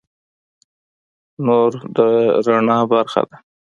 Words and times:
نور 1.45 1.71
د 1.95 1.97
رڼا 2.45 2.77
برخه 2.91 3.21
ده. 3.29 3.37